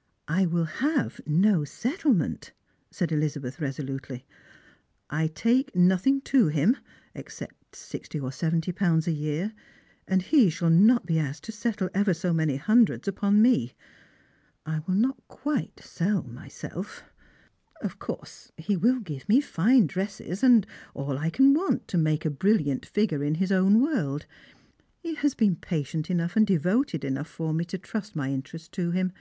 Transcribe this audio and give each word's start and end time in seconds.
"I 0.28 0.46
will 0.46 0.66
have 0.66 1.20
no 1.26 1.64
settlement," 1.64 2.52
said 2.92 3.10
Elizabeth 3.10 3.60
resolutely." 3.60 4.24
1 5.10 5.30
take 5.30 5.74
nothing 5.74 6.20
to 6.30 6.46
him, 6.46 6.76
except 7.12 7.74
sixty 7.74 8.20
or 8.20 8.30
seventy 8.30 8.70
pounds 8.70 9.08
a 9.08 9.12
year, 9.12 9.52
and 10.06 10.22
he 10.22 10.48
shall 10.48 10.70
not 10.70 11.06
be 11.06 11.14
asfced 11.14 11.40
to 11.40 11.50
settle 11.50 11.90
ever 11.92 12.14
so 12.14 12.32
many 12.32 12.54
hundreds 12.54 13.08
upon 13.08 13.42
me. 13.42 13.72
I 14.64 14.78
will 14.86 14.94
not 14.94 15.20
quite 15.26 15.80
sell 15.82 16.22
myself. 16.22 17.02
Of 17.82 17.98
course, 17.98 18.52
he 18.56 18.76
will 18.76 19.00
give 19.00 19.28
me 19.28 19.40
fine 19.40 19.88
Strangero 19.88 19.88
and 19.88 19.88
Fili/rime. 19.88 19.88
2G1 19.88 19.88
dresses 19.88 20.42
and 20.44 20.66
all 20.94 21.18
I 21.18 21.30
can 21.30 21.52
want 21.52 21.88
to 21.88 21.98
make 21.98 22.24
a 22.24 22.30
brilliant 22.30 22.86
figure 22.86 23.24
in 23.24 23.34
Lis 23.40 23.50
own 23.50 23.80
world. 23.80 24.26
He 25.02 25.16
has 25.16 25.34
been 25.34 25.56
patient 25.56 26.12
enough 26.12 26.36
and 26.36 26.46
devoted 26.46 27.04
enough 27.04 27.26
for 27.28 27.52
me 27.52 27.64
to 27.64 27.76
trust 27.76 28.14
my 28.14 28.30
interests 28.30 28.68
to 28.68 28.92
him. 28.92 29.12